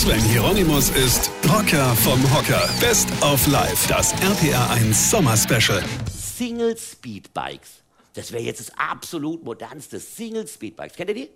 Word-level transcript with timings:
Sven 0.00 0.22
Hieronymus 0.22 0.88
ist 0.88 1.30
Rocker 1.46 1.94
vom 1.94 2.18
Hocker. 2.34 2.70
Best 2.80 3.10
of 3.22 3.46
Life, 3.48 3.86
das 3.86 4.14
RPR1 4.14 4.94
Sommer 4.94 5.36
Special. 5.36 5.84
Single 6.10 6.74
Speed 6.78 7.34
Bikes. 7.34 7.82
Das 8.14 8.32
wäre 8.32 8.42
jetzt 8.42 8.60
das 8.60 8.78
absolut 8.78 9.44
modernste 9.44 10.00
Single 10.00 10.48
Speed 10.48 10.74
Bikes. 10.74 10.96
Kennt 10.96 11.10
ihr 11.10 11.16
die? 11.16 11.30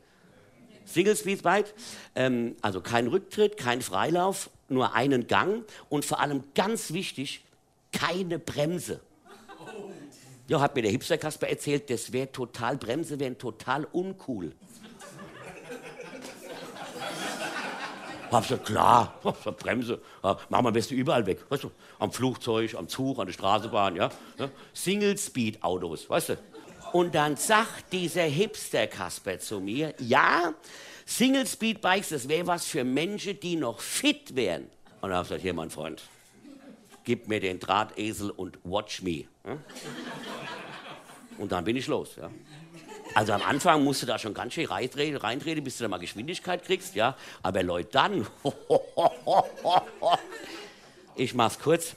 Single 0.87 1.15
Speed 1.15 1.43
Bike. 1.43 1.75
Ähm, 2.15 2.57
also 2.63 2.81
kein 2.81 3.07
Rücktritt, 3.07 3.59
kein 3.59 3.83
Freilauf, 3.83 4.49
nur 4.71 4.95
einen 4.95 5.27
Gang 5.27 5.67
und 5.91 6.07
vor 6.07 6.21
allem 6.21 6.45
ganz 6.55 6.95
wichtig, 6.95 7.45
keine 7.93 8.39
Bremse. 8.39 9.03
Ja, 10.49 10.63
hat 10.63 10.75
mir 10.75 10.81
der 10.81 10.91
Hipster 10.91 11.19
Kasper 11.19 11.49
erzählt, 11.49 11.91
das 11.91 12.15
wäre 12.15 12.33
total, 12.33 12.79
Bremse 12.79 13.21
wären 13.21 13.37
total 13.37 13.85
uncool. 13.93 14.53
Hab 18.35 18.43
gesagt, 18.43 18.67
klar, 18.67 19.21
Bremse, 19.59 20.01
machen 20.23 20.47
wir 20.51 20.59
am 20.59 20.73
besten 20.73 20.95
überall 20.95 21.25
weg. 21.27 21.39
Weißt 21.49 21.65
du, 21.65 21.71
am 21.99 22.11
Flugzeug, 22.11 22.75
am 22.75 22.89
Zug, 22.89 23.19
an 23.19 23.27
der 23.27 23.33
Straßenbahn, 23.33 23.97
ja. 23.97 24.11
Single-Speed-Autos, 24.73 26.11
weißt 26.11 26.31
du. 26.31 26.39
Und 26.93 27.15
dann 27.15 27.37
sagt 27.37 27.93
dieser 27.93 28.23
Hipster-Kasper 28.23 29.39
zu 29.39 29.61
mir, 29.61 29.95
ja, 29.99 30.55
Single-Speed-Bikes, 31.07 32.09
das 32.09 32.29
wäre 32.29 32.47
was 32.47 32.65
für 32.67 32.85
Menschen, 32.85 33.39
die 33.39 33.57
noch 33.57 33.81
fit 33.81 34.35
wären. 34.35 34.69
Und 35.01 35.11
dann 35.11 35.19
hab 35.19 35.31
ich 35.31 35.43
hier, 35.43 35.55
mein 35.55 35.71
Freund, 35.71 36.03
gib 37.05 37.29
mir 37.29 37.41
den 37.41 37.61
Drahtesel 37.61 38.31
und 38.31 38.59
watch 38.65 39.03
me. 39.03 39.25
Und 41.39 41.53
dann 41.53 41.65
bin 41.65 41.77
ich 41.77 41.87
los. 41.87 42.17
Ja? 42.17 42.31
Also 43.15 43.33
am 43.33 43.43
Anfang 43.43 43.85
musst 43.85 44.03
du 44.03 44.07
da 44.07 44.19
schon 44.19 44.35
ganz 44.35 44.55
schön 44.55 44.67
reintreten, 44.67 45.17
reintreten 45.17 45.63
bis 45.63 45.79
du 45.79 45.85
da 45.85 45.89
mal 45.89 45.99
Geschwindigkeit 45.99 46.65
kriegst, 46.65 46.95
ja. 46.97 47.17
Aber 47.43 47.63
Leute, 47.63 47.91
dann, 47.93 48.27
ich 51.17 51.35
mach's 51.35 51.59
kurz, 51.59 51.95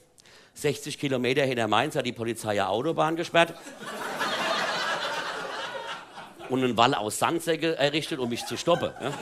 60 0.54 1.00
Kilometer 1.00 1.44
hinter 1.44 1.68
Mainz 1.68 1.96
hat 1.96 2.06
die 2.06 2.14
Polizei 2.14 2.56
ja 2.56 2.68
Autobahn 2.68 3.16
gesperrt 3.16 3.54
und 6.50 6.64
einen 6.64 6.78
Wall 6.78 6.94
aus 6.94 7.20
Sandsäcke 7.20 7.78
errichtet, 7.78 8.20
um 8.20 8.30
mich 8.30 8.46
zu 8.46 8.58
stoppen. 8.58 8.92
Ja? 9.02 9.14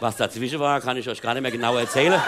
Was 0.00 0.16
dazwischen 0.16 0.58
war, 0.58 0.80
kann 0.80 0.96
ich 0.96 1.08
euch 1.08 1.22
gar 1.22 1.34
nicht 1.34 1.42
mehr 1.42 1.52
genau 1.52 1.76
erzählen. 1.76 2.20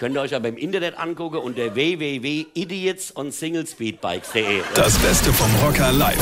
Könnt 0.00 0.16
ihr 0.16 0.22
euch 0.22 0.34
aber 0.34 0.48
im 0.48 0.56
Internet 0.56 0.98
angucken 0.98 1.36
unter 1.36 1.74
www.idiotsonsinglespeedbikes.de. 1.74 4.62
Das 4.74 4.96
Beste 4.96 5.30
vom 5.30 5.54
Rocker 5.56 5.92
live. 5.92 6.16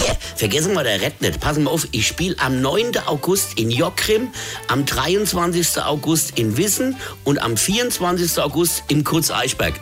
Hier, 0.00 0.16
vergessen 0.34 0.72
wir 0.72 0.82
der 0.82 1.02
Red 1.02 1.20
nicht. 1.20 1.38
Passen 1.38 1.64
wir 1.64 1.70
auf, 1.70 1.86
ich 1.92 2.06
spiele 2.06 2.36
am 2.38 2.62
9. 2.62 2.96
August 3.04 3.58
in 3.58 3.70
Jockrim, 3.70 4.28
am 4.68 4.86
23. 4.86 5.82
August 5.82 6.38
in 6.38 6.56
Wissen 6.56 6.96
und 7.24 7.38
am 7.38 7.58
24. 7.58 8.40
August 8.40 8.84
in 8.88 9.04
Kurz-Eichberg. 9.04 9.74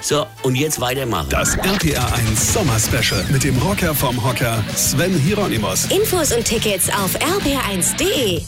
So, 0.00 0.26
und 0.42 0.54
jetzt 0.54 0.80
weitermachen. 0.80 1.28
Das 1.28 1.58
RPR1 1.58 2.52
Sommer 2.54 2.78
Special 2.78 3.22
mit 3.30 3.44
dem 3.44 3.58
Rocker 3.58 3.94
vom 3.94 4.24
Hocker 4.24 4.64
Sven 4.74 5.18
Hieronymus. 5.18 5.84
Infos 5.90 6.32
und 6.32 6.46
Tickets 6.46 6.88
auf 6.88 7.14
rb1.de. 7.16 8.40